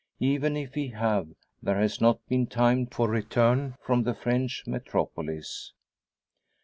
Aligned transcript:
Even 0.19 0.57
if 0.57 0.73
he 0.73 0.87
have, 0.87 1.27
there 1.61 1.79
has 1.79 2.01
not 2.01 2.25
been 2.27 2.47
time 2.47 2.87
for 2.87 3.07
return 3.07 3.75
from 3.85 4.01
the 4.01 4.15
French 4.15 4.63
metropolis. 4.65 5.73